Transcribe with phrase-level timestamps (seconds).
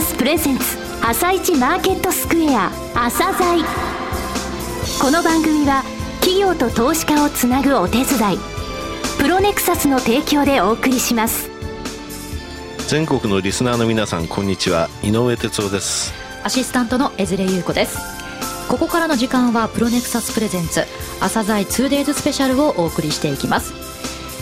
[0.00, 0.64] サスプレゼンツ
[1.02, 3.62] 朝一マーケットスクエア朝鮮。
[4.98, 5.84] この番組は
[6.20, 8.38] 企業と投資家をつなぐお手伝い
[9.18, 11.50] プロネクサスの提供でお送りします。
[12.88, 14.88] 全国のリスナーの皆さんこんにちは。
[15.02, 16.14] 井上哲夫です。
[16.44, 17.98] アシスタントの江連優子です。
[18.70, 20.86] ここからの時間はプロネクサスプレゼンツ
[21.20, 23.74] 朝鮮 2days スペシャルをお送りしていきます。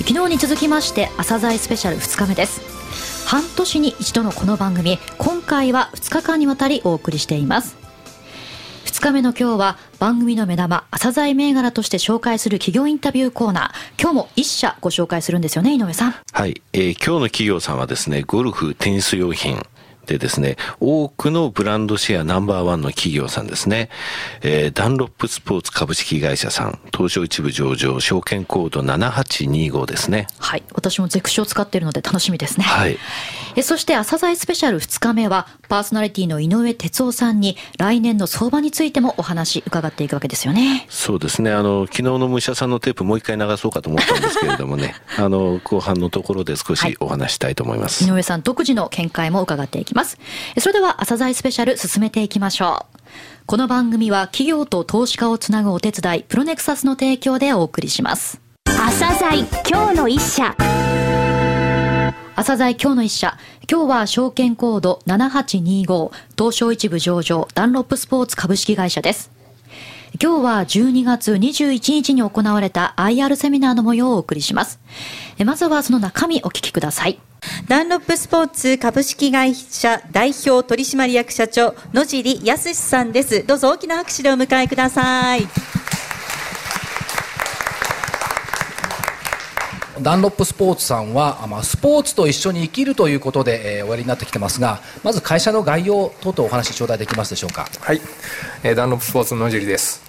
[0.06, 2.67] 昨日に続きまして朝鮮スペシャル2日目です
[3.28, 7.76] 半年に一度のこの番組今回は2日間にわたりお送りしています。
[8.86, 14.00] 2日目の今日は番組の目玉朝材銘柄として紹介する企業インタビューコーナー。
[14.00, 16.14] 今日も1社ご紹介するんですよね井上さん。
[16.32, 19.62] はい、えー、今日の企業さんはですねゴルフテニス用品。
[20.08, 23.90] でですね、多くのブランドシェアナンバーワンの企業さんですね、
[24.42, 30.26] えー、ダンロップスポーツ株式会社さん、東証一部上場、証券コード7825ですね。
[30.38, 30.62] はい。
[30.72, 32.64] 私もゼクシを使っているので楽しみですね。
[32.64, 32.98] はい。
[33.58, 40.86] えそして朝鮮スペシャル2日目は、パーソナリティの井上哲夫さんに来年の相場についてもお話伺っていくわけですよね。
[40.88, 41.50] そうですね。
[41.50, 48.04] あの、昨日の武者さんのテープもう一回流そうかと思ったんですけれどもね、 あの、後半のところで少しお話したいと思います。
[48.04, 50.18] はい、井上さん独自の見解も伺っていきます。
[50.60, 52.98] それでは朝鮮スペシャル進めていきましょう。
[53.46, 58.40] この番組は企業と投資家をつなぐお手伝い、プロネクサスの提供でお送りします。
[58.66, 60.54] 朝鮮今日の一社。
[62.38, 63.36] 朝鮮今日の一社。
[63.68, 69.32] 今日は証券コード7825、東証一部上場、ダンロップスポーツ株式会社です。
[70.22, 74.78] 今日は12月21日に行われた IR セミナーの模様をお送りします。
[75.44, 77.18] まずはその中身お聞きください。
[77.66, 83.44] ダンロップスポーツ株式会社代表取締役社長野尻康さんです。
[83.48, 85.48] どうぞ大きな拍手でお迎えください。
[90.00, 97.68] ダンロップスポーツさんは、まあ、スポーツと一緒に生きるということで、えー、おやりになってきてますがまず会社の概要等々お話し頂戴できますでしょうか？
[97.80, 98.00] はい、
[98.62, 100.02] えー、ダンロップスポーツの野尻です、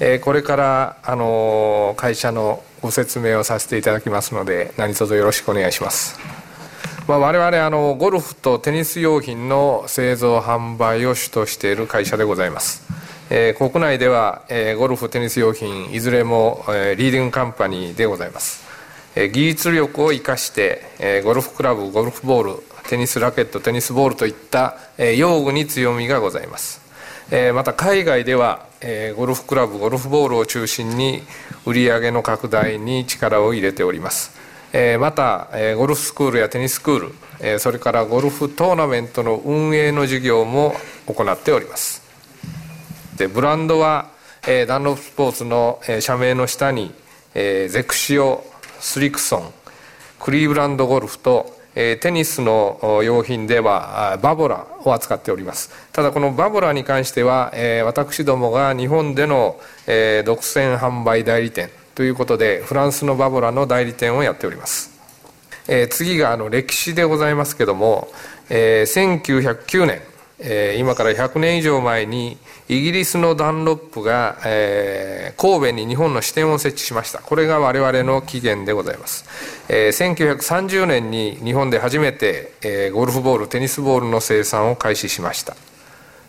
[0.00, 6.18] えー、これから、あのー、会社のご説明をさせていただきますので何卒よろしくお願いします。
[7.06, 12.82] まあ、我々あのゴルフとテニス用品の製造販売を主としている会社でございます、
[13.28, 18.63] えー、国内では、えー、ゴルフテニス用品いずれも、えー、リーディングカンパニーでございます。
[19.14, 24.76] 技術力を生かしてゴルフクラブゴルフボールテニスラケットテニスボールといった
[25.16, 26.82] 用具に強みがございます。
[27.54, 28.66] また海外では
[29.16, 31.22] ゴルフクラブゴルフボールを中心に
[31.64, 34.32] 売り上げの拡大に力を入れております。
[34.98, 40.74] またゴルフスクールやテニススクールそれからゴルフトーナメントの運営の事業も
[41.06, 42.02] 行っております。
[43.16, 44.08] でブランドは
[44.66, 46.92] ダンロップスポーツの社名の下に
[47.32, 48.44] ゼクシオ
[48.84, 49.50] スリクソン
[50.20, 55.70] クリーブランドゴルフとテニスの用品ではバボラを扱っております。
[55.90, 57.50] ただこのバボラに関しては
[57.86, 59.58] 私どもが日本での
[60.26, 64.90] 独占販売代理店ということでフランスのバボラの代理店をやっております。
[65.88, 68.08] 次があの歴史でございますけども
[68.50, 70.02] 1909年
[70.78, 72.36] 今から100年以上前に
[72.68, 77.18] イギリスのダンロップが、えー、神戸に日本の支店を設置しました。
[77.18, 79.24] これが我々の起源でございます、
[79.68, 85.56] えー、1930年に日本で初めて、えー、ゴルフボールテニスボールの生産を開始しました、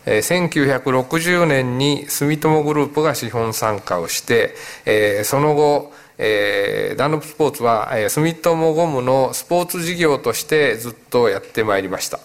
[0.06, 12.18] えー、1960年に住友グループが資本参加をして、えー、その後えー、ダンロップスポーツは、えー、住友ゴムのスポーツ事業としてずっとやってまいりました、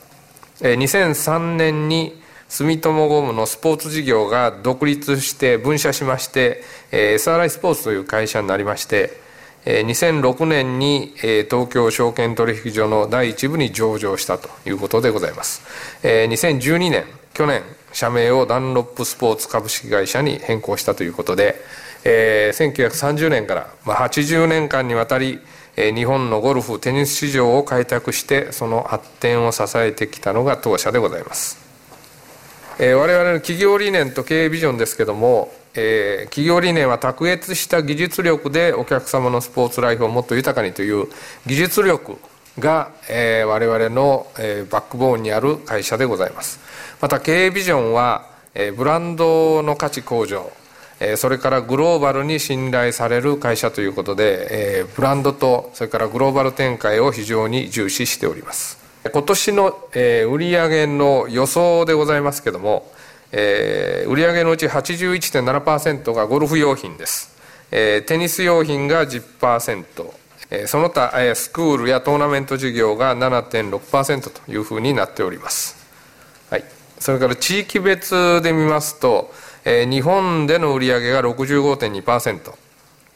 [0.62, 9.20] 2003年に住友ゴムのスポーツ事業が独立して分社しまして、SRI スポーツという会社になりまして、
[9.66, 11.14] 2006年に、
[11.50, 15.62] 東京証券取引所の第一部に上場したということでございます、
[16.04, 21.56] 2012年去年社名をダンロップスポーツ株式会社に変更したということで、
[22.04, 25.40] 1930年から、80年間にわたり
[25.76, 31.58] 日本のゴルフテニス市場を開拓してその発展を支えてきたのが当社でございます、
[32.78, 41.08] 我々の企業理念と経営ビジョンですけども、え、企業理念は卓越した技術力でお客様のスポーツライフをもっと豊かにという
[41.46, 42.18] 技術力
[42.60, 46.60] が、えー、我々の、え、バックボーンにある会社でございます。
[47.00, 50.52] また経営ビジョンは、え、ブランドの価値向上
[51.18, 58.78] それからグローバルに信頼される会社ということでブランドとそれからグローバル展開を非常に重視しております。
[59.12, 62.92] 今年の、え、売上の予想でございますけども、
[63.32, 67.36] え、売上のうち81.7%がゴルフ用品です、
[67.72, 75.78] テニス用品が10%、その他、スクールやトーナメント事業が7.6%というふうになっております。
[76.52, 76.66] はい、
[77.00, 79.34] それから地域別で見ますと、
[79.66, 82.54] えー、日本での売り上げが65.2%、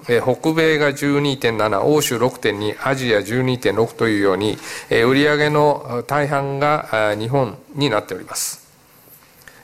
[0.10, 4.58] えー、北米が12.7欧州6.2アジア12.6というように、
[4.90, 8.66] えー、売上の大半が日本になっております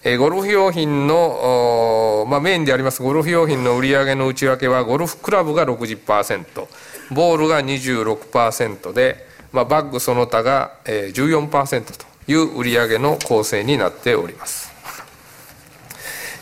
[0.03, 6.67] えゴルフ用品の、まあ、メインでありますゴルフ用品の売り上げの内訳はゴルフクラブが60%
[7.11, 14.70] ボールが26%で、まあ、バッグその他が、えー、14%という売り上げの構成になっております。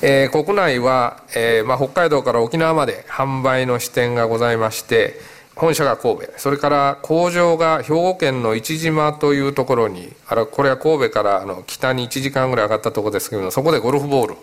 [0.01, 5.15] えー、国内は、えーまあ、北海道から沖縄まで販売の支店がございまして
[5.55, 14.35] 本社が神戸それから工場が兵庫県の市島というところにあらこれは神戸からあの北に1時間ぐらい上がったところですけどもそこでゴルフボール、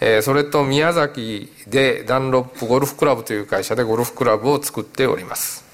[0.00, 5.64] えー、それと宮崎でダンロップゴルフクラブという会社でゴルフクラブを作っております。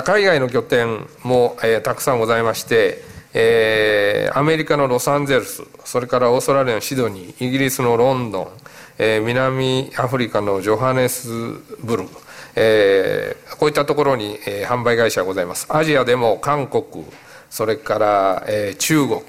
[0.00, 3.04] 海外の拠点も、えー、たくさんございまして
[3.34, 8.48] えー、アメリカのロサンゼルスそれからオーストラリアのシドニーイギリスのロンドン、
[8.98, 11.28] えー、南アフリカのジョハネス
[11.82, 12.10] ブルグ、
[12.56, 15.66] えー、こういったところに、えー、販売会社がございます。
[15.70, 16.84] アジアでも韓国
[17.48, 19.22] それから、えー、中国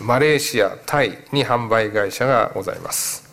[0.00, 3.28] マレーシアタイに販売会社がございます。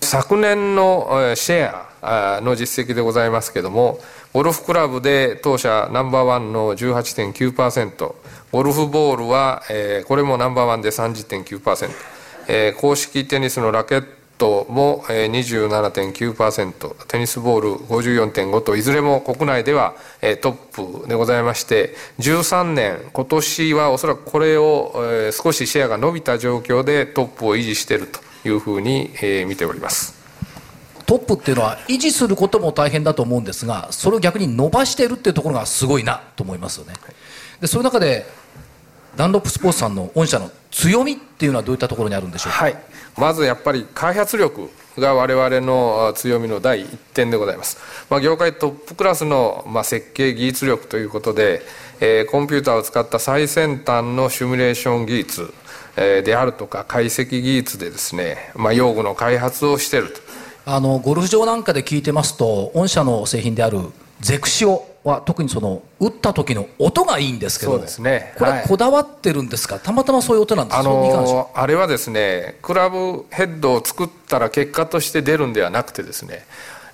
[0.00, 4.00] 昨年のシェアの実績でございますけども
[4.32, 8.14] ゴルフクラブで当社ナンバーワンの18.9%
[8.50, 11.90] ゴルフボールは、えー、これもナンバーワンで30.9%、
[12.48, 14.06] えー、公式テニスのラケッ
[14.38, 30.21] トも、えー、27.9%テニスボール54.5といずれも国内では、えー、トップでございまして13年今年はおそらくこれを、えー、少しシェアが伸びた状況でトップを維持しているというふうに、えー、見ております。
[31.12, 36.94] トップっていうのは維持することも大変だと思うんですがそれを逆に伸ばしているっていうところがすごいなと思いますよね。
[37.60, 38.24] でそういう中で
[39.14, 42.76] ダンロップスポーツさんの御社の強みっていうのはどういったところにあるんでしょうか、はい、
[43.18, 47.76] まずやっぱり開発力が我々の強みの第一点でございます、
[48.08, 51.60] まあ、業界トップクラスの、ま、設計技術力ということで、
[52.00, 55.52] えー、コンピューターを使った最先端のシミュレーション技術、
[56.24, 60.41] であるとか解析技術でですね、まあ、用具の開発をしていると。
[60.64, 63.78] あのゴルフ場なんかで聞いてますと御社の製品である
[64.20, 68.34] ゼクシオは特にその打った時の音がいいんですけどそうですね。
[68.38, 70.80] これこだわってるんですか、はい、たまたまそういう音なんですか？
[70.80, 76.44] あのあれはですねクラブヘッドを作ったら結果として出るんではなくてですね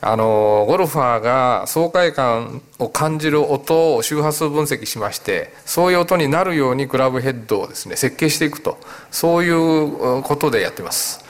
[0.00, 8.79] あのゴルファーが爽快感を感じる音を周波数分析しましてそういう音になるようにクラブヘッドをですね設計していくと
[9.11, 11.27] そういうことでやってます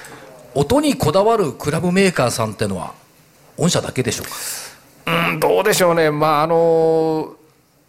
[0.58, 2.92] 音にこだわるクラブメーカーさんっていうのは
[3.56, 4.26] 御社だけでしょう
[5.06, 5.30] か？
[5.30, 7.36] うん、どうでしょうね、まあ、あの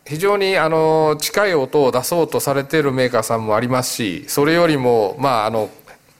[0.05, 5.71] 非常にあの近い音を出そうとされているメーカーさんもありますしそれよりも、まあ、あの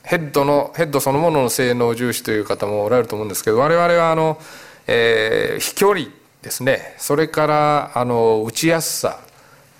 [0.02, 4.36] ヘッドのヘッドそのものの性能重視という方もおられると思うんですけど我々はあの、
[4.88, 6.08] えー、飛距離
[6.42, 6.96] ですね。
[6.98, 9.20] それからあの打ちやすさ。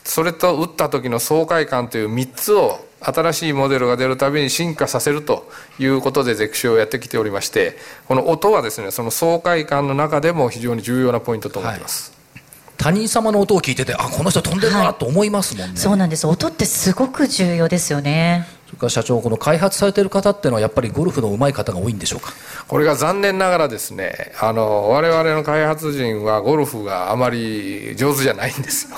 [0.05, 7.76] それと打った時の爽快感という3つを新しいモデルが出るたびに進化させるということでゼクシをやってきておりまして
[8.08, 12.43] この音はですねその爽快感の中でも非常に重要なポイントと思っています、はい、
[12.76, 16.26] 他人様の音を聞いててあこの人飛んでるなと思いますもんね、はい、そうなんです。
[16.26, 18.47] 音ってすごく重要ですよね。
[18.66, 22.33] それから社長この開発されている方っていうのはやっぱりゴルフの上手い方が多いんでしょうか？
[22.69, 28.97] これが残念ながらですねあの我々の開発陣はゴルフがあまり上手じゃないんですよ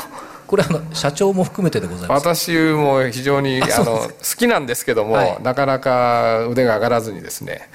[0.53, 2.29] これあの社長も含めてでございます。
[2.29, 7.71] 私も非常にあの好きなんですけども、はい、なかなか腕が上がらずにですね。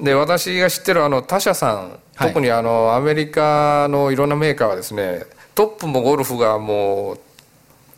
[0.00, 5.22] で私が知ってるあの他社さん、特にあのアメリカのいろんなメーカーはですね
[5.54, 7.18] トップもゴルフがもう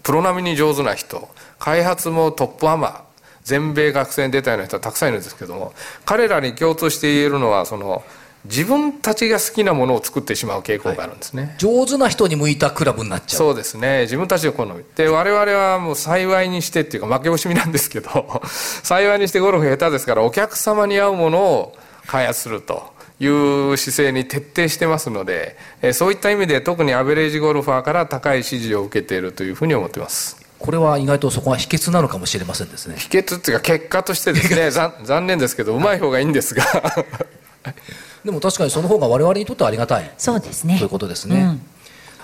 [0.03, 1.27] プロ並みに上手な人
[1.59, 3.07] 開発もトップアマ
[3.45, 5.73] 全米学生に出たような人はたくさんいるんですけども
[6.05, 8.05] 彼らに共通して言えるのはその
[8.45, 13.39] 自分たちが好きなものを作ってしまう傾向があるんですね、はい、上手な人に向いたクラブになっちゃう。
[13.39, 14.03] そうですね。
[14.03, 14.85] 自分たちの好み。
[14.97, 18.43] で我々はもう幸いにしてっていうか負け惜しみなんですけど
[18.83, 21.77] 幸いにしてゴルフ下手ですからお客様に合うものを
[22.07, 25.57] 開発するという姿勢に徹底してますので
[25.93, 30.49] そういった意味で特にアベレージゴルファーから高い支持を受けているというふうに思ってます。
[30.59, 32.97] これは意外とそこが秘訣なのかもしれませんですね。
[32.99, 36.65] 秘訣っていうか結果としてですね残念ですけどうまい方がいいんですが
[38.25, 40.11] でも確かにその方が我々にとってはありがたい。
[40.19, 40.79] そうですね。
[40.79, 41.61] ということですね、うん、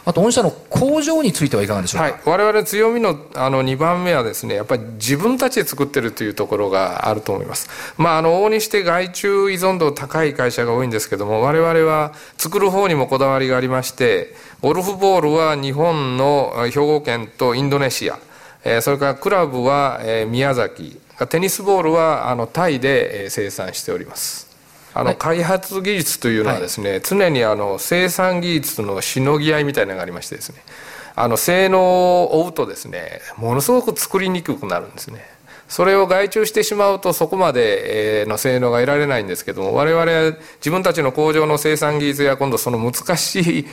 [0.05, 7.69] あと御社の工場についてはいかがでしょうか、はい、我々強みのあの2番目はですねやっぱり自分たちで作ってるというところがあると思います。
[7.97, 18.19] まああの往々にして外注依存度高い会社が多いんですけども我々は作る方にもこだわりがありましてゴルフボールは日本の兵庫県とインドネシア
[18.65, 24.44] えーそれからクラブは、えー宮崎テニスボールはあのタイで、えー生産しております
[24.95, 25.17] あの、はい。
[25.17, 30.63] 開発技術というのはですね、常にあの生産技術のしのぎ合いみたいなのがありましてですね。
[31.17, 35.25] あの性能を追うとですねものすごく作りにくくなるんですね。
[35.69, 43.67] それを外注してしまうとそこまでえーの性能が得られないんですけども我々は自分たちの工場の生産技術や今度その難しい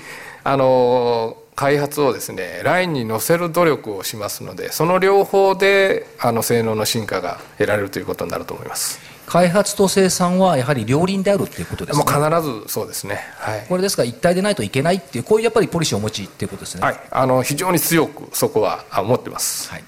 [0.44, 13.22] あの開発をですねラインに乗せる努力をしますのでその両方であの性能の進化が得られるということになると思います開発と生産はやはり両輪であるっていうことですもねう必ずそうですね。
[13.38, 13.66] はい。
[13.70, 19.70] これですから一体でないといけないっていうこういうやっぱりポリシーをお持ちっていうことですね、はい、あの非常に強くそこはあ思ってます。
[19.70, 19.84] はい。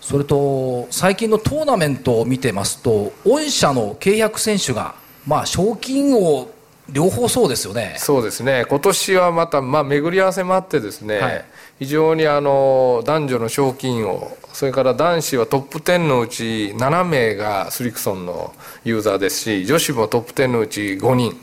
[0.00, 4.94] それと最近のトーナメントを見てますと御社の契約選手が
[5.26, 6.48] まあ賞金王
[6.90, 8.64] 両方そうですよねそうですね。
[8.68, 11.44] 今年はまたまあ巡り合わせもあってですね、はい
[11.78, 18.52] 非常にあの男女の賞金王、それから男子はトップ10のうち7名がスリクソンの
[18.84, 21.36] ユーザーですし、女子もトップ10のうち5人。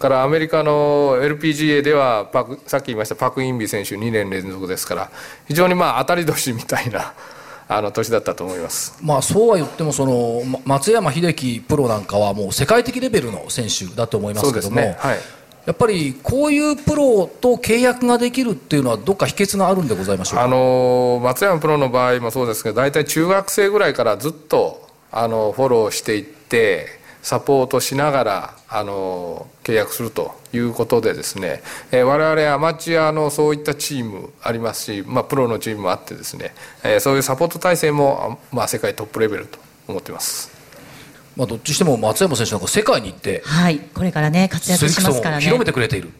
[0.00, 5.10] からアメリカの LPGA ではパクさっき言いましたパク・インビ選手2年連続ですから
[5.46, 7.12] 非常にまあ当たり年みたいな
[7.72, 8.98] あの年だったと思います。
[9.00, 14.96] まあそうは言ってもそのま松山英樹プロなんかはもう世界的レベルの選手だと思いますけども、ね。
[14.98, 15.18] はい。
[15.66, 20.44] やっぱりこういうプロと契約ができるっていうのはどっか秘訣があるんでございましょうか？
[20.44, 26.86] あの松山プロの場合もそうですけど大体中学生ぐらいからずっとあのフォローしていって
[27.22, 31.62] サポートしながらあの契約するということでですね、
[31.92, 39.58] えー我々アマチュアのそういったチームありますし、まあ、プロのチームもあってですね、えーそういうサポート体制も、あまあ、世界トップレベルと
[39.88, 40.50] 思ってます。
[41.36, 45.38] まあどっちにしても松山選手なんか世界に行ってはい、これからね活躍しますからね。
[45.38, 46.10] を広めてくれているっ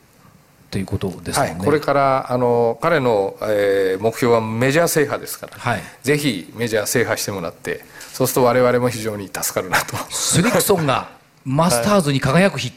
[0.70, 9.96] ていうことですもんね、はい、これからあの彼の、えー目標はメジャー制覇ですから、はいぜひメジャー制覇してもらってそうすると我々も非常に助かるなと。
[10.10, 11.10] スリクソンが
[11.44, 12.72] マスターズに輝く日っ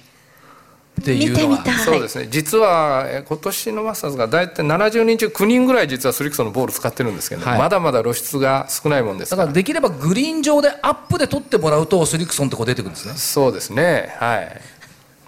[1.03, 1.85] ていうのは、見てみたい。
[1.85, 2.27] そうですね。
[2.29, 7.59] 実はえー今年のマスターズが大体70人中9人ぐらい実はスリクソンのボール使ってるんですけど、はい。
[7.59, 13.13] まだまだ露出が少ないもんですかだかららできればグリーン上でアップで取ってもらうとスリクソンってこう出てくるんですね。
[13.15, 14.15] そうですね。
[14.19, 14.61] はい。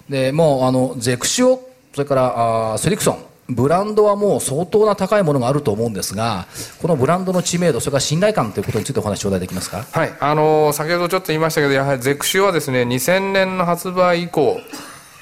[0.08, 6.46] でもうあのゼクシオそれからあースリクソンブランドはもう相当な高いものがあると思うんですが
[6.82, 9.84] このブランドの知名度それから信頼感ということについてお話頂戴できますか？
[9.92, 14.58] はい、あの先ほどちょっと言いましたけどやはりゼクシオはですね2000年の発売以降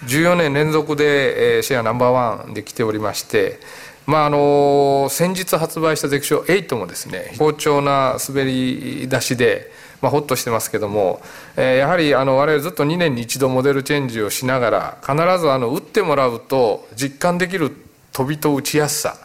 [0.06, 3.60] 14年連続で、えーシェアナンバーワンで来ておりまして
[4.06, 9.70] まああの先日発売したゼクシオ8もですね好調な滑り出しで、
[10.02, 11.20] まあ、ホッとしてますけども、
[11.56, 17.83] えーやはりあの我々ずっと2年に一度モデルチェンジをしながら必ずあの打ってもらうと実感できる
[18.14, 19.18] 飛びと打ちやすさ。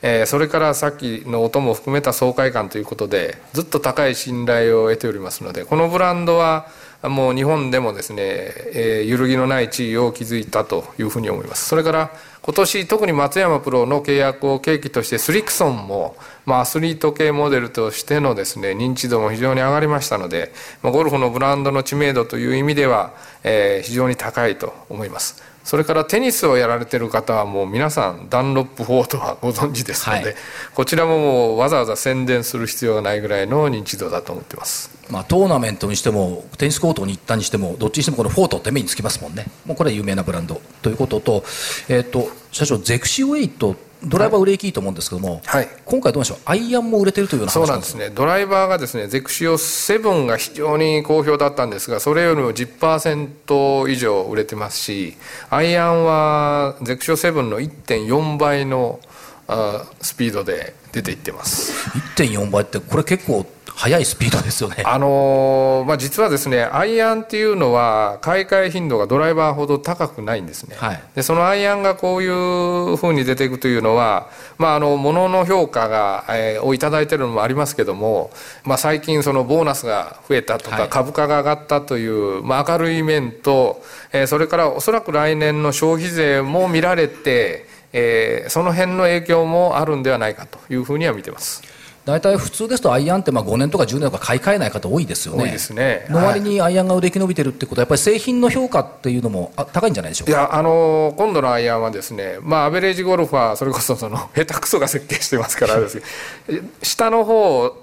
[0.00, 6.68] えーそれからさっきの音も含めた爽快感ということでずっと高い信頼を得ておりますのでこのブランドは
[7.02, 11.66] もう日本でもですね、えー揺るぎのない地位を築いたというふうに思います。
[11.68, 12.10] それから
[12.42, 16.16] 今年特に松山プロの契約を契機としてスリクソンも、
[16.46, 20.52] まあ、アスリート系モデルとしてのですね認知度も非常に上がりましたので、
[20.82, 25.42] まあ、ゴルフのブランドの知名度という意味では、えー非常に高いと思います。
[25.68, 30.34] それからテニスをやられてる方はもう皆さんダンロップ4とはご存知ですので、はい。
[30.72, 34.90] こちらももうわざわざ宣伝する必要がないぐらいの認知度だと思ってます。
[35.10, 39.44] まあ、トーナメントにしてもテニスコートに行ったにしてもどっちにしてもこのフォートって目につきますもんね。
[39.66, 41.44] もうこれは有名なブランドということと,、
[41.90, 45.68] えー、と社長ゼクシーウェイトドライバー売れ行きいいと思うんですけども、はい。
[45.84, 46.38] 今回どうでしょう？
[46.44, 48.10] アイアンも売れてるというようなそう話なんですね。
[48.10, 55.16] ドライバーがですねゼクシオ7が非常に好評だったんですがそれよりも10%以上売れてますし
[55.50, 59.00] アイアンはゼクシオ7の1.4倍の
[59.48, 61.72] あスピードで出ていってます。
[62.16, 63.46] 1.4倍ってこれ結構
[63.78, 64.82] 速いスピードですよね。
[64.84, 71.02] あのーまあ、実はですねアイアンっていうのは買い替え頻度がドライバーほど高くないんですね、はい。
[71.14, 78.32] でそのアイアンがこういうふうに出ていくというのは、まあ、あの物の評価が、えーをいただいているのもありますけども、
[78.64, 80.88] まあ、最近そのボーナスが増えたとか、はい。
[80.88, 83.80] 株価が上がったという、まあ、明るい面と、
[84.12, 91.77] えーそれからおそらく来年の消費税も見られて、えーその辺の影響もあるんではないかというふうには見てます。
[92.08, 95.44] 大体普通ですとアイアンってまあ5年とか10年とか買い替えない方多いですよね。
[95.44, 96.06] 多いですね。
[96.08, 100.32] の割にアイアンが売れ生き延びてるってことはやっぱり製品の評価っていうのもあ高いんじゃないでしょうか？
[100.32, 106.02] いやあの今度のアイアンはですねまあアベレージゴルファーそれこそその下手くそが設計してますからです
[106.82, 107.76] 下の方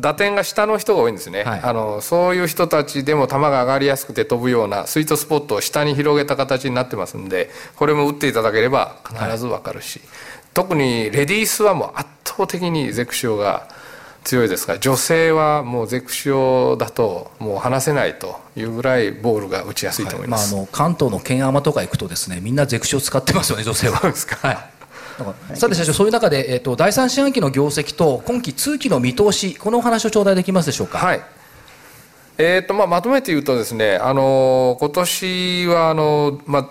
[0.00, 1.60] 打点が下の人が多いんですね、はい。
[1.62, 10.00] あのそういう人たちでも球が上がりやすくて飛ぶようなスイートスポットを下に広げた形になってますんでこれも打っていただければ必ず分かるし、
[10.54, 13.68] 特にレディースはもう圧倒的にゼクシオが
[14.24, 20.62] 強いですが女性はもうゼクシオだともう離せないというぐらいボールが打ちやすいと思います、はい。
[20.62, 23.96] まあ、あの関東の県アマとか行くとですねみんなゼクシオ使ってますよね女性は。
[23.96, 25.56] はい。
[25.56, 30.98] さて社長そういう中で、えーと、第三四半期の業績と今期通期の見通しこのお話を頂戴できますでしょうか？
[30.98, 31.22] はい。
[32.38, 36.68] えーとまあ、まとめて言うとですね、あの今年はあの、まあ、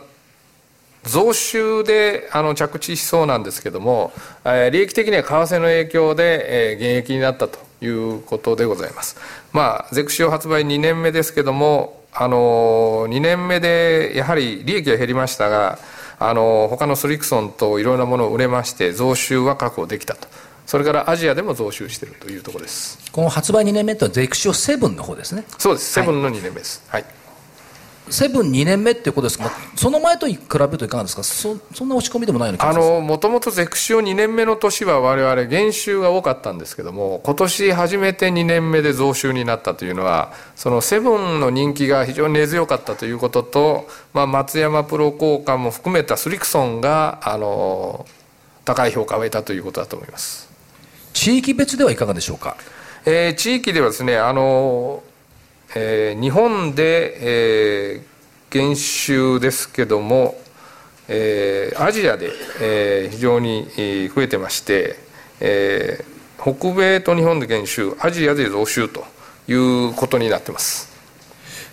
[1.03, 4.13] 増収であの着地しそうなんですけども、
[4.45, 9.17] えー、利益的には為替の影響で、えー、減益になったということでございます。
[9.51, 15.79] まあ、ゼクシオ発売2年目ですけども、あの2年目でやはり利益が減りましたが、
[16.19, 20.27] あの他のスリクソンといろいろなものを売れまして増収は確保できたと。
[20.67, 22.99] それからアジアでも増収しているというところです。
[23.11, 25.45] この発売2年目とはゼクシオ7の方ですね。
[25.57, 25.99] そうです。
[25.99, 26.83] 7の2年目です。
[26.87, 27.05] はい
[28.09, 48.05] セブン2年目っていうことですが、その前と比べるといかがですか、そそんな押し込みでもないような気がしますもともとゼクシオ2年目の年は、われわれ減収が多かったんですけども、今年初めて2年目で増収になったというのは、そのセブンの人気が非常に根強かったということと、まあ、松山プロ効果も含めたスリクソンがあの
[48.65, 50.49] 高い評価を得たということだと思います。
[51.13, 52.57] 地域別ではいかがでしょうか？
[53.05, 55.01] えー、地域ではですねあの
[55.75, 60.35] えー、日本で、えー、減収ですけども、
[61.07, 63.67] えー、アジアで、えー、非常に
[64.13, 64.97] 増えてまして、
[65.39, 69.05] えー、北米と日本で減収アジアで増収と
[69.47, 70.91] いうことになってます。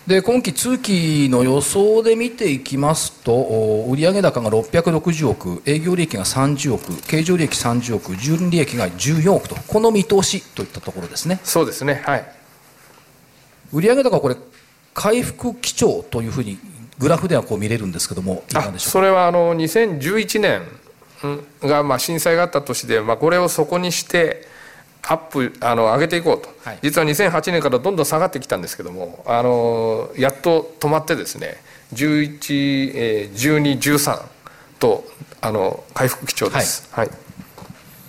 [0.07, 11.39] で今期通期の予想で見ていきますと売上高が660億営業利益が30億経常利益30億純利益が14億とこの見通しといったところですね。
[11.43, 12.01] そうですね。
[12.05, 12.38] はい
[13.71, 14.35] 売上高これ
[14.93, 16.57] 回復基調というふうに
[16.97, 18.43] グラフではこう見れるんですけども
[18.77, 20.61] それはあの2011年
[21.61, 24.47] がまあ震災があった年で、まあ、これを底にして
[25.03, 31.55] アップあの上げていこうと、はい、実は2008年からどんどん下がってきたんですけどもあのやっと止まってですね
[31.93, 34.21] 11、えー、12、13
[34.79, 35.05] と
[35.41, 37.17] あの回復基調です、はい、はい、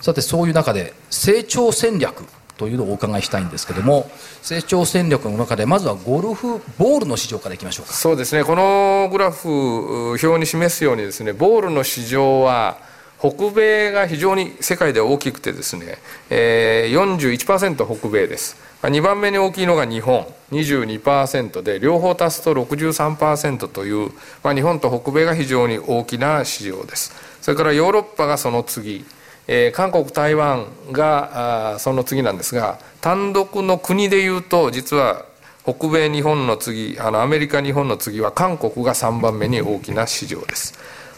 [0.01, 2.25] さてそういう中で成長戦略
[2.61, 4.07] というのをお伺いしたいんですけども
[4.43, 7.93] 成長戦略の中でまずはゴルフボールの市場からいきましょうか。
[7.93, 8.43] そうですね。
[8.43, 12.77] このグラフ表に示すようにですねボールの市場は
[13.19, 15.97] 北米が非常に世界で大きくてですね、
[16.29, 18.57] えー、41%北米です。
[18.83, 20.27] 2番目に大きいのが日本。
[20.51, 24.11] 22%で両方足すと63%という、
[24.43, 27.11] まあ、日本と北米が非常に大きな市場です。
[27.41, 29.03] それからヨーロッパがその次。
[29.47, 35.25] えー、韓国台湾があその次なんですが単独の国でいうと実は
[35.63, 40.73] 北米日本の次あのアメリカ日本の次は韓国が3番目に大きな市場です。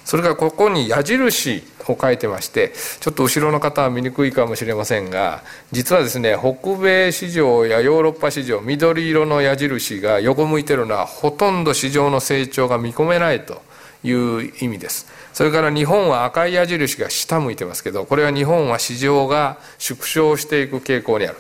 [0.06, 13.62] それからここに矢印を書いてましてちょっと後ろの方は見にくいかもしれませんが実はですね北米市場やヨーロッパ市場緑色の矢印が横向いてるのはほとんど市場の成長が見込めないと
[14.04, 15.08] いう意味です。
[15.34, 21.38] それから日本は赤い矢印が下向いてますけどこれは日本は市場が縮小していく傾向にある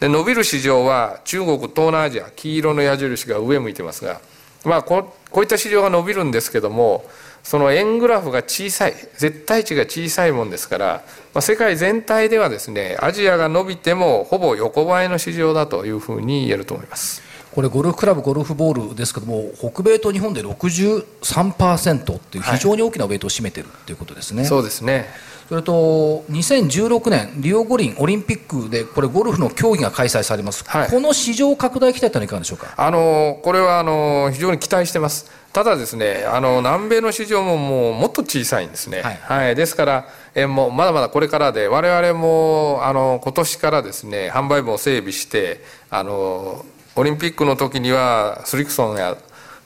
[0.00, 4.20] で伸びる市場は中国東南アジア黄色の矢印が上向いてますが
[4.64, 7.04] まあここういった市場が伸びるんですけども
[7.42, 17.29] その円グラフが小さい絶対値が小さいもんですから、まあ、世界全体ではですねアジアが伸びてもほぼ横ばいの市場だというふうに言えると思います。
[17.52, 25.06] これゴルフクラブゴルフボールですけども北米と日本で63%っていう非常に大きなウェイトを占めてるっていうことですね、はい、そうですね。
[25.48, 32.72] それと2016年リオ五輪オリンピックでこれゴルフの競技が開催されます、はい、この市場拡大期待というのはいかがでしょうか？
[32.76, 35.28] あのこれはあの非常に期待してます。
[35.52, 46.64] ただですねあの南米の市場ももうもっと小さいんですね、はい、はい、ですからえもうまだまだこれからで我々もあの今年からですね販売部を整備してあの
[46.96, 49.16] オリンピックの時にはスリクソンや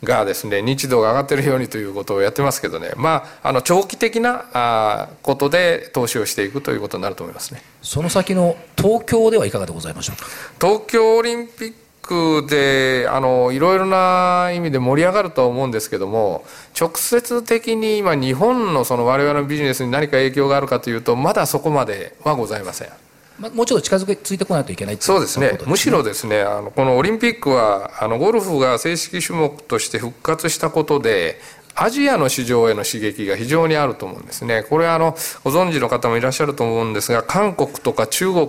[0.03, 2.93] がですね日度が上がってるようにということをやってますけどね。
[2.97, 7.63] まああの長期的なあことで投資をしていくということになると思いますね。
[7.81, 10.27] その先の東京ではいかがでございましょうか？
[10.61, 16.45] 東京オリンピックであのいろいろな意味で盛り上がるとは思うんですけども
[16.79, 22.89] 直接的に今日本のその我々のビジネスに何か影響があるかというとまだそこまではございません。
[23.39, 31.41] まあ、もうちょっと近づけついてこないといけないそうですね、ね、むしろですねあのこのオリンピックはあのゴルフが正式種目として復活したことで
[31.75, 34.63] アジアの市場への刺激が非常にあると思うんですね。
[34.63, 38.49] これはあのご存知の方もいらっしゃると思うんですが韓国とか中国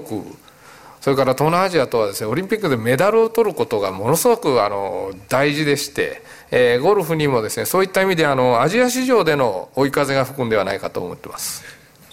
[1.02, 6.22] それから東南アジアとはですねオリンピックでメダルを取ることがものすごくあの大事でして、
[6.52, 11.64] えー、ゴルフにもですねそういった意味であのアジア市場での追い風が吹くんではないかと思ってます。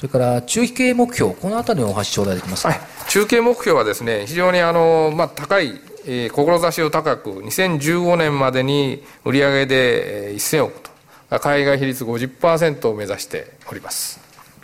[0.03, 10.91] それから中期経営目標、このあたりのお話頂戴できますか、はい、中継目標はですね非常にあの、まあ、高い、えー、志を高く2015年までに売上で、えー、1000億と
[11.39, 14.19] 海外比率50%を目指しております。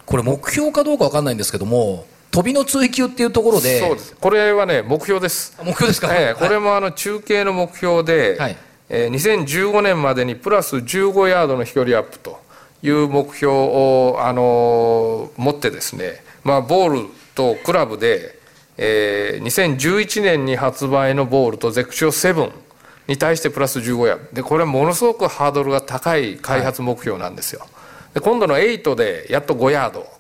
[0.07, 4.16] これ目標かどうか分かんないんですけども飛びの追求っていうところでそうです。
[4.16, 5.57] これはね目標です。
[5.62, 8.57] 目標ですか、えー、これもあの中継の目標で、はい。
[8.88, 12.40] えー、2015年までにプラス15ヤードの飛距離アップと
[12.82, 18.38] いう目標を、あの、持ってですね、まあ、ボールとクラブで、
[18.76, 22.52] えー、2011年に発売のボールとゼクショ7
[23.08, 27.66] に対してプラス15ヤードでこれはものすごくハードルが高い開発目標なんですよ、
[28.14, 30.17] で今度の8でやっと5ヤード。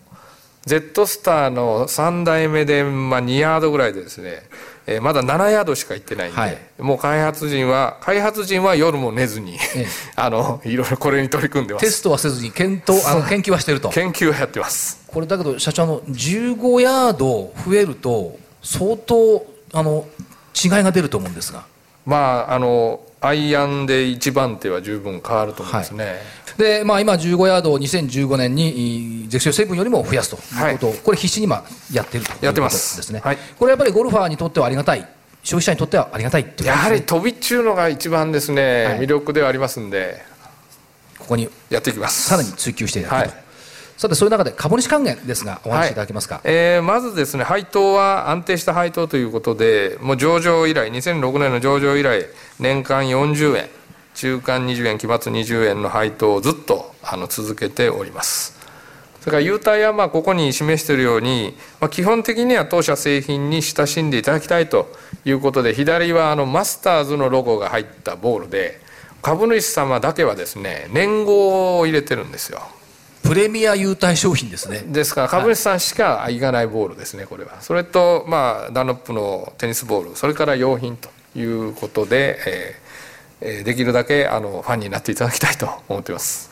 [0.68, 4.42] Z スターの3代目で、まあ、2ヤードぐらいでですね
[4.90, 11.84] えー、まだ7ヤードしか行ってないんで、はい、もう開発陣は開発陣は夜も寝ずに、ええ、 あのいろいろこれに取り組んでます。
[11.84, 13.90] テストはせずに検討あの研究はしてると。
[13.90, 14.98] 研究はやってます。
[15.06, 20.06] これだけど社長の15ヤード増えると相当あの
[20.54, 21.64] 違いが出ると思うんですが。
[22.06, 26.16] まああのアイアンで一番手は十分変わると思いますね、はい。
[26.58, 33.20] で、まあ、今、15ヤードを2015年にゼクシオ7よりも増やすということを、はい、これ、必死に今やってるということですね。
[33.24, 35.08] はい、これやっぱりゴルファーにとってはありがたい。
[35.42, 40.22] 消費者にとってはありがたいね、やはり飛びっちゅうのが一番ですね、はい、魅力ではありますんで、
[41.18, 42.28] ここにやっていきます。
[42.28, 43.47] さらに追求していただくと。
[43.98, 52.26] はいさてそういう中で株主還元ですがお話しいただけますか、はい、えー、まずですね配当は安定した配当ということでもう上場以来2006年の上場以来
[52.60, 53.68] 年間40円
[54.14, 58.56] 中間20円期末20円の配当をずっとあの続けております。
[59.20, 64.92] それから優待はまあここに示しているように、まあ、基本的には当社製品に親しんでいただきたいと
[65.24, 68.80] いうことで左はあのマスターズのロゴが入ったボールで
[69.22, 72.60] 株主様だけはですね年号を入れてるんですよ
[73.22, 74.84] プレミア優待商品ですね。
[74.86, 77.60] ですから株主さんしかいかないボールですねこれは。
[77.60, 82.88] それとまあダンロップのテニスボールそれから用品ということで、えー
[83.40, 86.50] えできるだけあのファンになっていただきたいと思っています。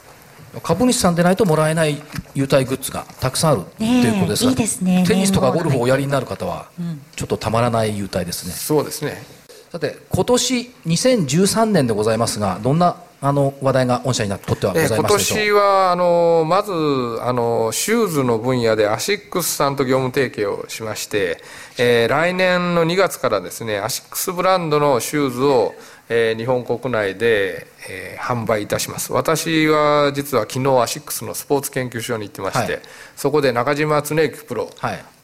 [0.62, 2.00] 株主さんでないともらえない
[2.34, 6.70] 優待グッズがたくさんあるということですが、いいですね、テニスとかゴルフをおやりになる方は
[7.14, 9.22] ちょっとたまらない優待ですね、そうですね。
[9.70, 16.72] さて今年2013年でございますがどんなあの話題が御社にとってはございますでしょう、今年はあのまず
[17.22, 21.42] あのシューズの分野でアシックスさんと業務提携をしまして、
[21.78, 25.74] えー、来年の2月からですねアシックスブランドのシューズを
[26.08, 29.12] えー、日本国内で、えー、販売いたします。
[29.12, 32.82] 私は実は昨日アシックスのスポーツ研究所に行ってまして、はい、
[33.16, 34.70] そこで中島恒之プロ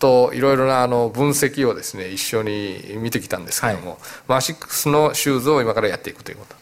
[0.00, 6.61] といろいろなあの分析をですね一緒に見てきたんですけども、はい、まあ、アシックスのシューズを今からやっていくということ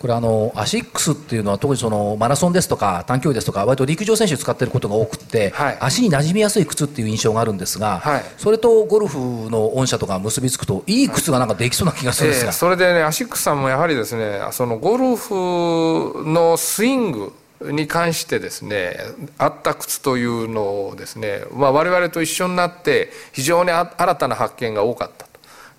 [0.00, 9.18] これあのアシックスっていうのは特にそのマラソンですとか短距離ですとか割と陸上選手使ってることが多くて、はい、足に馴染みやすい靴っていう印象があるんですが、はい、それとゴルフ
[9.50, 18.98] の御社とか結びつくといい靴がなんかできそうな気がするんですが、えー、それでねアシックスさんもやはりですねそのゴルフのスイングに関してですね
[19.36, 25.27] あった靴というのをですね、まあ、我々と一緒になって非常に新たな発見が多かった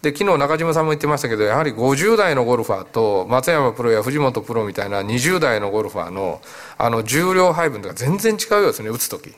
[0.01, 6.41] で昨日中島さんも言ってましたけどやはり50代のゴルファーと松山プロや藤本プロみたいな20代のゴルファーの
[6.77, 9.33] あの重量配分とか全然違うようですね打つ時。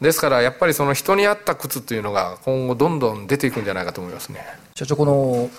[0.00, 4.44] ですからやっぱりその人に合った靴っていうのが今後どんどん出ていくんじゃないかと思いますね。
[4.74, 5.50] 社長この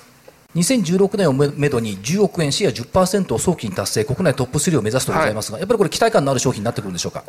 [0.56, 7.24] 2016年をめどに10億円シェア10%を早期に達成国内トップ3を目指すとございますが、はい、やっぱりこれ期待感のある商品になってくるんでしょうか？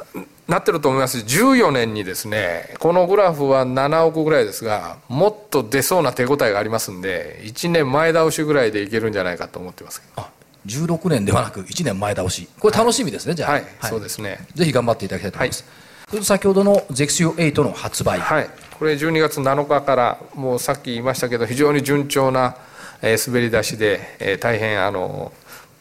[0.49, 1.19] なってると思います。
[1.19, 10.29] 14年にですねこのグラフは7億ぐらいですがもっと出そうな手応えがありますんで1年前倒しぐらいでいけるんじゃないかと思ってますあ
[10.67, 12.49] 16年ではなく1年前倒し。
[12.59, 14.47] これ楽しみですね、はい、じゃあ、はい、はい、そうですね。
[14.55, 15.65] ぜひ頑張っていただきたいと思います、
[16.09, 18.19] はい、先ほどのゼクシオ8の発売。
[18.19, 18.51] はい。
[18.79, 22.57] これ12月7日からもうさっき言いましたけど非常に順調な
[23.03, 25.33] えー、滑り出しで、えー、大変あの、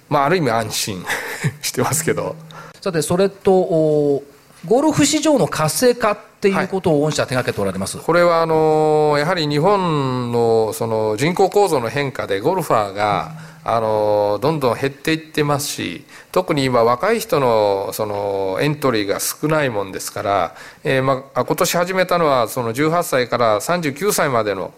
[0.10, 1.06] まあ、ある意味安心
[1.62, 2.36] してますけど。
[2.82, 4.24] さてそれと
[4.66, 13.32] ゴルフ市場の活性化っていうことを御社手がけておられます、はい、これはあのやはり日本のその人口構造の変化でゴルファーが、
[13.64, 24.74] あのどんどん減っていってますし特に今若い人のそのエントリーが少ないもんですから、えーまあ、今年始めたのはその18歳から39歳までの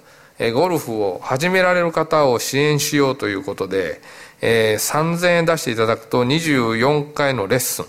[0.52, 4.02] ゴルフを始められる方を支援しようということで、
[4.42, 7.86] えー、3000円出していただくと24回のレッスン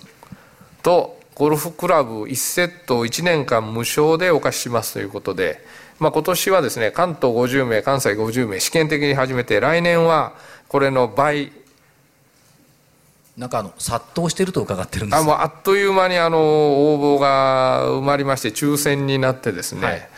[0.83, 5.65] とゴルフクラブ1セットを1年間無償でお貸ししますということで、
[5.99, 10.35] まあ、今年はですね関東50名関西50名試験的に始めて来年は
[10.69, 11.53] これの倍
[13.37, 15.21] なんかあの殺到していると伺ってるんです。
[15.21, 20.09] あもうあっという間にあの応募が埋まりまして抽選になってですね、はい。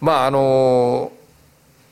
[0.00, 1.12] まああの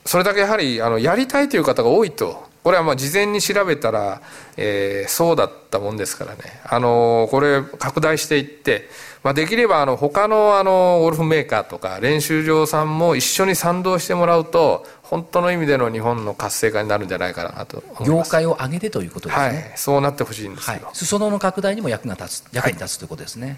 [0.05, 2.49] それだけやはりあのやりたいという方が多いと。
[2.63, 4.21] これはまあ事前に調べたら、
[4.55, 6.61] えー、そうだったもんですからね。
[6.63, 8.87] あのこれ拡大していって
[9.23, 23.57] まあ、できればあの他のあのゴルフメーカーとか練習場さんも一緒に賛同してもらうと本当の意味での日本の活性化になるんじゃないかなと業界を上げてということですね、はい、そうなってほしいんですよ、はい、裾野の拡大にも役が立つ役に立つということですね、はい、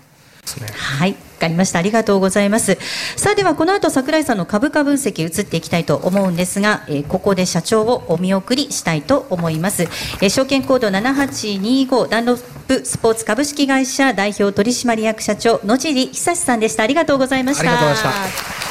[1.09, 1.79] わかりました。
[1.79, 2.77] ありがとうございます。
[3.15, 9.83] さあ、ではこの後桜井さんの株価分析移っていきたいと思うんですが、えー、ここで社長をお見送りしたいと思います。
[9.83, 16.83] えー、証券コード7825ダンロップスポーツ株式会社代表取締役社長野尻久さんでした。
[16.83, 17.63] ありがとうございました。
[17.63, 18.62] ありがとうございました。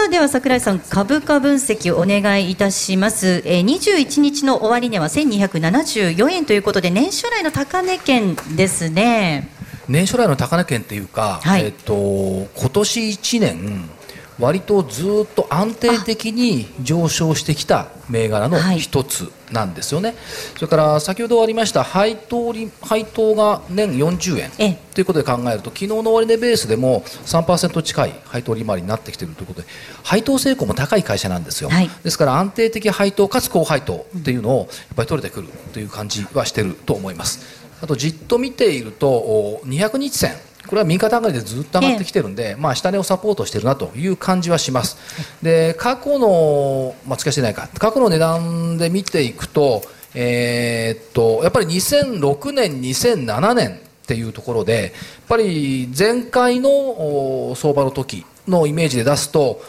[0.00, 9.50] さあでは櫻井さん株価分析をお願いいたします、えー、21日の終値は1274円ということで年初来の高値圏ですね。
[9.88, 13.90] 年初来の高値圏っていうか、はい、えっ、と今年1年
[14.38, 20.18] 割とずっと安定的に上昇してきた銘柄の一つなんですよね、はい、
[20.56, 24.76] それから先ほどありました配当配当が年40円。
[24.94, 29.68] ということで考えると昨日の終値ベースでも3%近い配当利回りになってきているということで
[30.02, 37.60] 配当成功も高い会社なんですよ、はい、ですから安定的配当かつ高配当っていうのをやっぱり取れてくるという感じはしてると思います。
[37.82, 40.32] あとじっと見ていると200日線
[40.66, 44.96] これは右肩上がりでずっと上がってきてるんで、まあ、下値をサポートしてるなという感じはします。
[45.42, 49.82] で過去の、まあ、使してないか過去の値段で見ていくと,、
[50.14, 54.92] えー、っとやっぱり2006年2007年っていうところでやっ
[55.28, 59.60] ぱり前回の相場の時のイメージで出すと、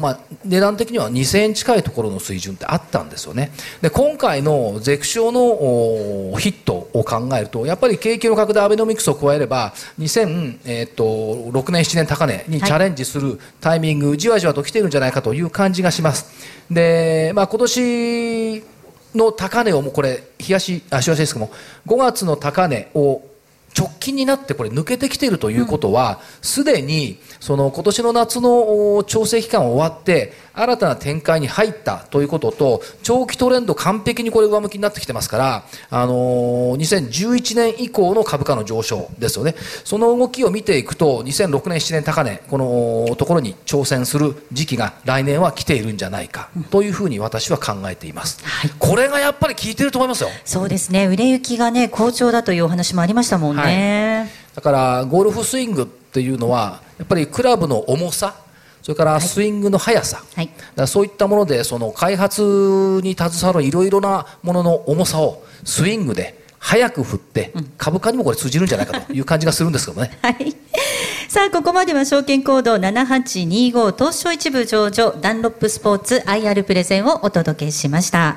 [0.00, 3.52] まあ、値段的には2000円近いところの水準ってあったんですよね。
[3.80, 16.26] で今回のゼクショのヒットを考えるとやっぱり景気の拡大アベノミクスを加えれば2006年7年高値にチャレンジするタイミング、はい、じわじわと来ているんじゃないかという感じがします。
[16.70, 18.62] で、まあ、今年
[19.14, 21.52] の高値をもうこれ冷やしあしですけども
[21.86, 23.22] 5月の高値を
[23.76, 39.54] 直近になってこれ抜けてきているということはすで、にその今年の夏の調整期間終わって新たな展開に入ったということと長期トレンド完璧にこれ上向きになってきてますから、あのー、2011年以降の株価の上昇ですよね。
[39.84, 50.30] その動きを見ていくと2006年7年高値このところに挑戦する時期が来年は来ているんじゃないかというふうに私は考えています、はい、これがやっぱり効いてると思いますよ。
[50.44, 51.06] そうですね。
[51.06, 58.34] 売れ行きがね好調だというお話もありましたもんね、はい、だからゴルフスイングっていうのはやっぱりクラブの重さ
[58.82, 70.16] それからスイングの速さ、はい、だそういったものでその開発に携わるいろいろなものの重さをスイングで早く振って、株価にもこれ通じるんじゃないかという感じがするんですけどね。
[70.22, 70.54] はい、
[71.28, 78.36] さあここまでは証券コード7825東証一部上場ダンロップスポーツ IR プレゼンをお届けしました。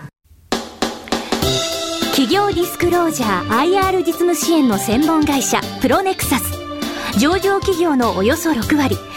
[2.09, 6.65] 企業ディスクロージャー IR 実務支援の専門会社プロネクサス。
[7.19, 8.97] 上場企業のおよそ6割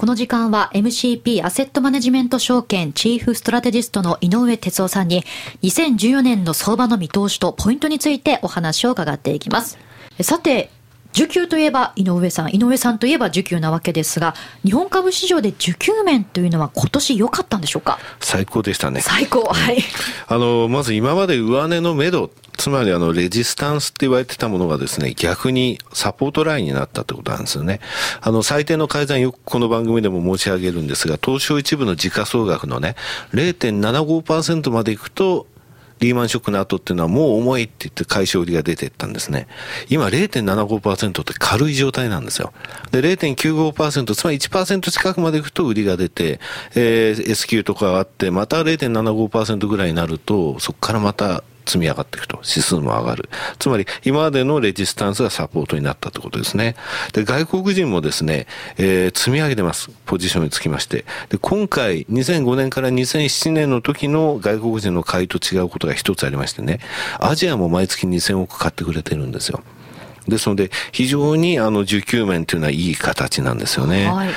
[0.00, 5.24] この時間は MCP アセットマネジメント証券チーフストラテジストの井上哲夫さんに
[5.62, 9.76] 2014年の相場の見通しとポイントについてお話を伺っていきます。
[10.22, 10.70] さて、
[11.12, 17.98] 需給といえば井上さん、井上さんといえば需給なわけですが、日本株市場で需給面というのは今年良かったんでしょうか？
[18.20, 19.00] 最高でしたね。
[19.00, 19.78] 最高、はい。
[20.28, 27.80] あの、まず今まで上値の目処、つまりあの、レジスタンスって言われてたものがですね、逆にサポートラインになったってことなんですよね。
[28.20, 32.96] あの、最低の改ざんよくこの番組でも申し上げるんですが、東証一部の時価総額のね、
[33.32, 35.46] 0.75%までいくと、
[36.00, 39.46] リーマンショックの後っていうのはもう重いって言って解消売りが出ていったんですね。
[39.88, 42.52] 今0.75%って軽い状態なんですよ。
[42.90, 46.40] で、0.95%、つまり1%近くまでいくと売りが出て、
[46.74, 52.36] えー、S q とかあって、また0.75%ぐらいになると、そこからまた積み上がっていくと。
[52.38, 53.28] 指数も上がる。
[53.58, 56.76] つまり、今までのレジスタンスがサポートになったということですね。
[57.12, 58.46] で、外国人もですね、
[58.76, 59.90] えー、積み上げてます。
[60.06, 61.04] ポジションにつきまして。
[61.28, 66.80] で、今回、2005年から2007年の時の外国人の買いと違うことが一つありましてね、
[67.18, 69.62] アジアも毎月2000億買ってくれてるんですよ。
[70.28, 74.06] ですので、非常にあの需給面というのはいい形なんですよね。
[74.06, 74.30] はい、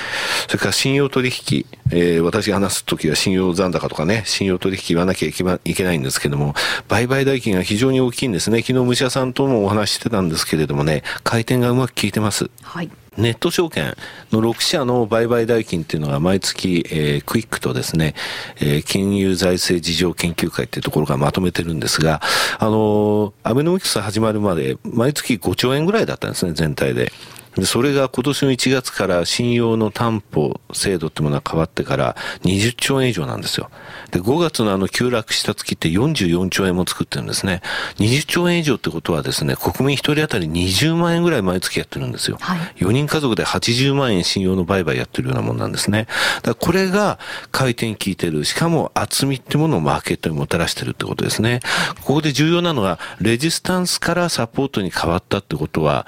[0.48, 6.54] それから信用取引、えー、私が話すときは信用残高とかね、信用取引言わなきゃいけないんですけども、
[6.88, 8.62] 売買代金が非常に大きいんですね。
[8.62, 12.50] 昨日武者さんともお話してたんですけれどもね、回転がうまく効いてます。
[12.62, 12.90] はい。
[13.18, 13.96] ネット証券
[14.32, 18.16] の6社の売買代金っていうのが毎月、えー、クイックとですね、
[18.58, 22.22] えー、金融財政事情研究会っていうところがまとめてるんですが、
[22.60, 27.12] あのー、アベノミクス始まるまで毎月5兆円ぐらいだったんですね、全体で。
[27.56, 33.70] でそれが今年の1月から信用の担保制度ってものが変わってから20兆円以上なんですよ。
[34.12, 37.62] で、5月のあの急落した月って44兆円も作ってるんですね。
[37.98, 42.38] 20兆円以上ってことはですね、国民1人当たり20万円ぐらい毎月やってるんですよ。
[42.40, 46.08] はい、4人家族で80万円信用の売買やってるようなもんなんですね。
[46.42, 47.20] だこれが
[47.52, 48.46] 回転効いてる。
[48.46, 51.60] しかも厚みってものをマーケットにもたらしてるってことですね。
[52.04, 56.08] ここで重要なのは、レジスタンスからサポートに変わったってことは、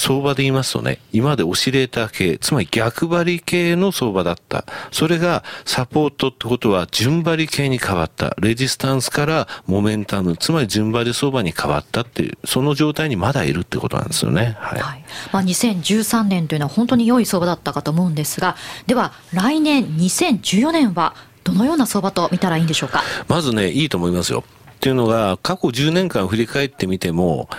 [0.00, 4.64] 相場で言いますとね、今までオシレーター系、つまり逆張り系の相場だった。
[4.90, 8.34] それがサポートってことは順張り系に変わった。
[8.40, 14.56] レジスタンスからモメンタム、つまり順張り相場に変わったっていう、その状態にまだいるってことなんですよね。
[14.58, 14.80] はい。
[14.80, 23.02] はい、まあ、2013年というのは本当に良い相場だったかと思うんですが、では来年2014年はどのような相場と見たらいいんでしょうか？
[23.28, 24.44] まずね、いいと思いますよ。
[24.46, 27.50] っていうのが、過去10年間振り返ってみても、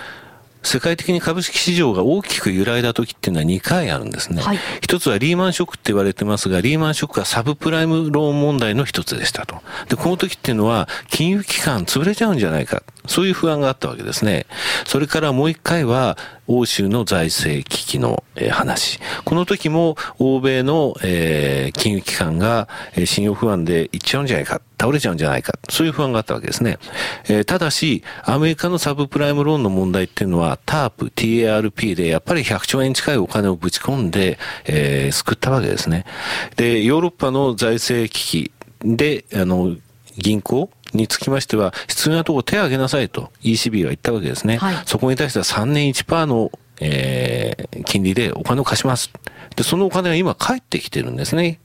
[0.63, 4.41] 世界的に株式市場が大きく揺らいだ時っていうのは2回あるんですね。
[4.41, 9.61] はい、一つはリーマンショックって言われてますが、リーマンショックはサブプライムローン問題の一つでしたと。
[9.89, 12.83] で、この時っていうのは、金融機関潰れちゃうんじゃないか。
[13.07, 14.45] そういう不安があったわけですね。
[14.85, 18.99] それからもう一回は、欧州の財政危機の、話。
[19.23, 22.67] この時も欧米の、えー、金融機関が、
[23.05, 26.77] 信用不安でいっちゃうんじゃないか、倒れちゃうんじゃないか、そういう不安があったわけですね。
[27.27, 36.05] えー、ただし、アメリカのサブプライムローンの問題っていうのは、TARP、TARP でやっぱり100兆円近いお金をぶち込んで、えー、救ったわけですね。
[36.55, 38.51] で、ヨーロッパの財政危機
[38.83, 39.75] で、あの、
[40.17, 44.57] 銀行につきましては、必要なところ手を挙げなさいと ECB は言ったわけですね。
[44.57, 49.11] はい、そこに対しては3年1%の、えー、金利でお金を貸します。
[49.55, 51.59] で、そのお金が今返ってきてるんですね。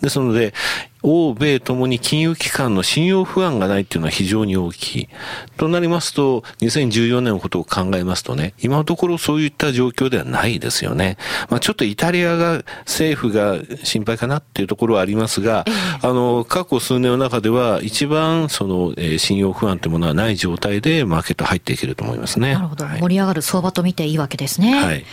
[0.00, 0.54] ですので、
[1.02, 5.08] 欧米ともに金融機関の信用不安がないっていうのは非常に大きい。
[5.56, 11.16] となりますと、2014年のことを考えますとね、今のところそういった状況ではないですよね。
[11.50, 15.64] まあ、ちょっとイタリアが、政府が心配かなっていうところはありますが、
[16.00, 22.54] あの、過去数年の中では一番その、えー、信用不安というものはない状態でマーケット入っていけると思いますね。
[22.54, 22.84] なるほど。
[22.84, 24.74] はい、盛り上がる相場と見ていいわけですね。
[24.74, 25.04] はい。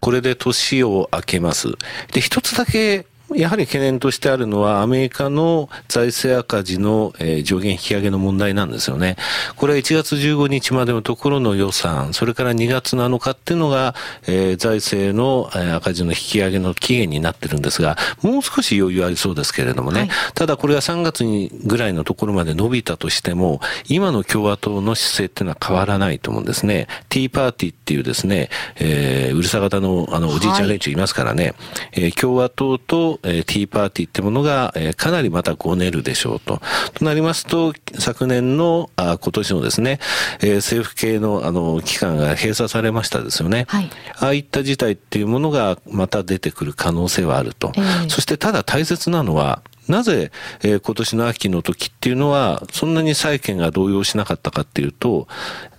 [0.00, 1.68] これで年を明けます。
[2.12, 9.16] で、一つだけやはり懸念としてあるのは、アメリカの財政赤字の、えー、上限引き上げの問題なんですよね。
[9.56, 13.94] これは1月15日までのところの予算、それから2月7日っていうのが、
[14.28, 20.00] えー、財政の、えー、赤字の引き上げの期限になってるんですが、もう少し余裕ありそうですけれどもね。
[20.00, 26.86] はい、ただこれが3月にぐらいのところまで伸びたとしても、今の共和党の姿勢っていうのは変わらないと思うんですね。
[27.08, 31.54] ティーパーティーっていうですね、えー、うるさ型のあのおじいちゃん連中いますからね、はい、
[31.92, 36.60] えー、共和党とえー、ティーパーティーってものが、えー、かなりまたごねるでしょうと。
[36.94, 39.98] となりますと、昨年の、あ今年のですね、
[40.40, 43.66] えー、政府系のあの機関が閉鎖されましたですよね。
[43.68, 47.72] はい、ああいった事態っていうものがまた出てくる可能性はあると。
[47.76, 55.28] えー、そしてただ大切なのは、なぜ、えー、今年の秋の時っていうのは、そんなに債券が動揺しなかったかっていうと、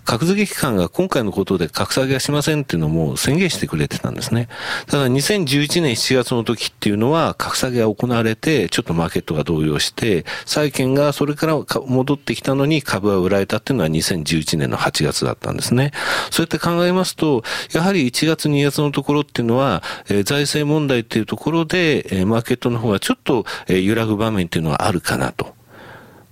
[0.08, 4.48] 格付け機関が今回のことで格下げはしませんっていうのも宣言してくれてたんですね。
[4.88, 15.92] ただ2011年7月の時っていうのは格下げが行われて、ちょっとマーケットが動揺して、債券がそれから戻ってきたのに株は売られたっていうのは2011年の8月だったんですね。
[16.32, 17.44] そうやって考えますと、
[17.74, 19.84] やはり1月2月のところっていうのは、
[20.24, 25.57] 財政問題っていうところで、マーケットの方がちょっと、揺らぐ場面っていうのはあるかなと。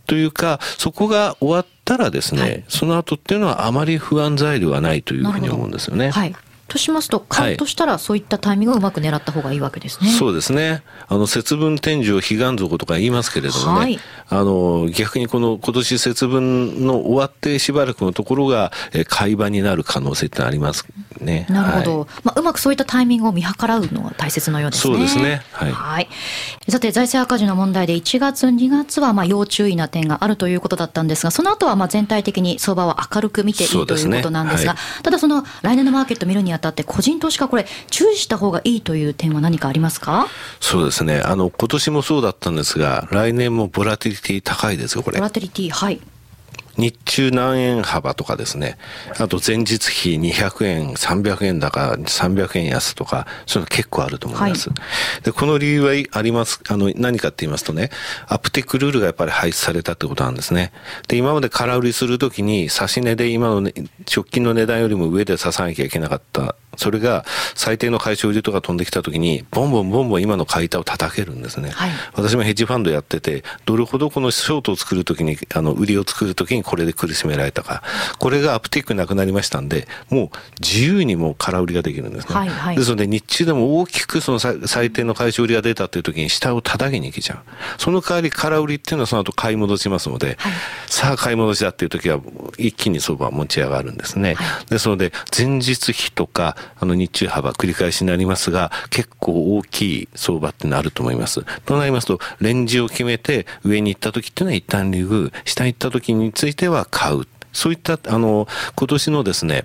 [0.06, 6.12] というか、そこが終わったらですね、はい、その後っていうのはあまり不安材料はないというふうに思うんですよね。
[6.12, 6.36] はい。
[6.68, 10.10] としますと、買うとしたら、そういったタイミングをうまく狙った方がいいわけですね。
[10.10, 10.84] そうですね。
[11.08, 14.00] あの、節分天井、彼岸底とか言いますけれどもね、はい、
[14.30, 20.86] あの、逆にこの今年節分の終わってしばらくのところが、え買い場になる可能性ってあります
[21.20, 21.46] ね。
[21.50, 22.00] なるほど。
[22.00, 24.94] はい、まあ、うまくそういったタイミングを見計らうのが大切のようですね。
[24.94, 25.42] そうですね。
[25.52, 25.72] はい。
[25.72, 26.10] はい、
[26.70, 40.28] さて、財政赤字の問題で1月、2月は、まあ、要注意な点があるということだったんですが、その後は、まあ、全体的に相場は明るく見ていいということなんですが、ただその来年のマーケット見るにあたって、個人投資家これ、注意した方がいいという点は何かありますか？
[40.60, 41.22] そうですね。
[41.24, 45.18] あの、今年もそうだったんですが、来年もボラティリティ高いですよ、これ。
[45.18, 46.00] ボラティリティ、はい。
[46.78, 48.78] 日中何円幅とかですね、
[49.18, 54.70] あと前日比200円、300円だか、300円安とか、そういうの結構あると思います。
[54.70, 54.76] は
[55.20, 57.92] い、で、この理由はあります、あの、何かって言いますとね、
[58.28, 60.72] アプテックルールがやっぱり廃止されたってことなんですね。
[61.08, 63.74] で、今まで空売りするときに、差し値で今の、ね、
[64.14, 77.84] 直近の値段よりも上で刺さなきゃいけなかったそれが最低の回収売りとか飛んできた時にボンボンボンボン今の買い手を叩けるんですね、はい、私もヘッジファンドやっててどれほどこのショートを作る時にあの売りを作る時にこれで苦しめられたか。
[78.20, 80.30] これがアップティックなくなりましたんでもう
[80.62, 87.40] 自由にもう空売りができるんですね、はいはい、ですので日中でも大きくその最低の回収売りが出たっていう時に下を叩きに行けちゃう。
[87.78, 90.54] その代わり空売りっていうのはその後買い戻しますので、はい、
[90.88, 92.20] さあ買い戻しだっていう時は
[92.58, 101.46] 一気に相場は持ち上がるんですね、はい、ですので前日比とかあの日中幅繰り返しになりますが、結構大きい相場ってのあると思います。
[101.66, 107.28] となりますと、レンジを決めて上に行った時っていうのは一旦リグ、下に行った時については買う。
[107.54, 109.64] そういった、あの、今年のですね、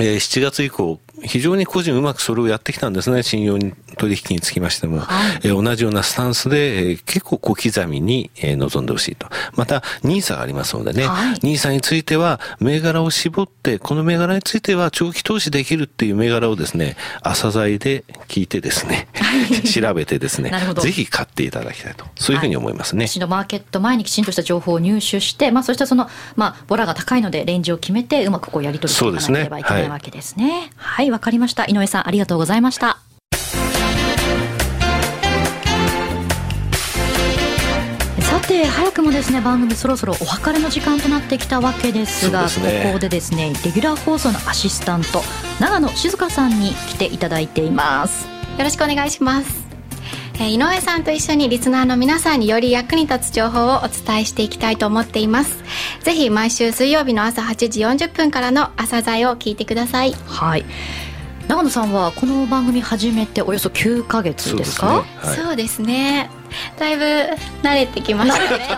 [0.00, 3.22] えー、7月以降、非常に個人うまくそれをやってきたんですね。
[3.22, 3.58] 信用
[3.96, 5.00] 取引につきましても。
[5.00, 9.28] はい、えー、同じようなスタンスで、えー、結構小刻みに、えー、臨んでほしいと。
[9.54, 11.06] また、ニーサがありますのでね。
[11.06, 19.08] はい、ニーサについては、銘柄を絞って、この銘柄については長期投資できるっていう銘柄をですね、朝剤で聞いてですね、
[19.72, 22.04] 調べてですね、ぜひ買っていただきたいと。
[22.16, 23.06] そういうふうに思いますね。
[23.06, 30.70] はい、のマーケット前にきちんとした情報を入手して、まあ、そしてその、まあ、ボラが高いので、レンジを決めて、うまくこうやり取りしていかなければいけないわけですね。
[30.76, 31.64] はい、わ、かりました。
[31.66, 32.98] 井上さん、ありがとうございました。
[38.20, 45.22] さて早くもですね番組そろそろお別れの時間となってきたわけですが、ね、ここでですねレギュラー放送のアシスタント
[45.60, 48.26] 長野静香さんに来ていただいています。
[48.58, 49.62] よろしくお願いします。
[50.40, 55.62] え井上さんと一緒にリスナーの皆さんにより役に立つ情報をお伝えしていきたいと思っています。
[56.00, 60.14] ぜひ毎週水曜日の朝8時40分からの朝剤を聞いてください。
[60.26, 60.64] はい
[61.52, 65.04] 長野さんはこの番組始めておよそ9か月ですか？
[65.36, 66.30] そうですね
[66.78, 67.04] だいぶ
[67.62, 68.68] 慣れてきましたね。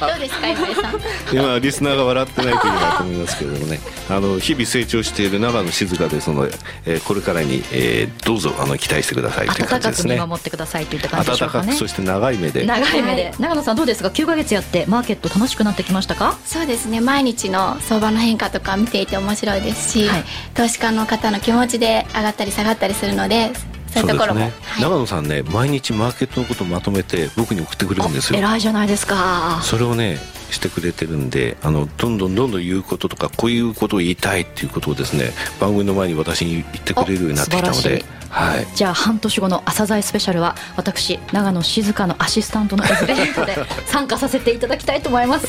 [0.00, 1.00] どうですか、今井さん。
[1.32, 3.80] 今リスナーが笑ってないというかと思いますけれどもね。
[4.10, 6.46] あの日々成長している長野静香でその、
[6.84, 10.14] えー、これからに、えー、どうぞあの期待してくださいという感じですね。
[10.14, 11.72] 温かく見守ってくださいといった感じでしょうかね。
[11.72, 12.66] そして長い目で。
[12.66, 16.36] 長い目で、はい、長野さんどうですか？9か月やってマーケット楽しくなってきましたか？
[16.44, 17.00] そうですね。
[17.00, 23.52] 毎日の相場の変化とか見ていて面白いですし、はい、投資家の方の気持ちで上がったり下がったりするので。
[24.00, 28.38] そういうところも、ねはい、長野さんね毎日マーケットのことをまとめて僕に送ってくれるんですよ。
[28.38, 29.60] 偉いじゃないですか。
[29.62, 30.18] それをね
[30.50, 35.30] してくれてるんであのどんどんどんどん言うこととかこういうことを言いたいっていうことをですね
[35.60, 38.04] 番組の前に私に言ってくれるようになってきたので。
[38.34, 45.46] はい、じゃあ半年後の朝鮮スペシャルは私長野静香のアシスタントのエズレットで 参加させていただきたいと思います。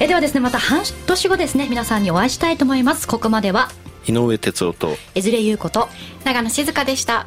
[0.00, 3.06] えではですねまた半年後ですね皆さんにお会いしたいと思います。
[3.06, 3.68] ここまでは
[4.06, 5.88] 井上哲夫と江連優子と
[6.24, 7.26] 長野静香でした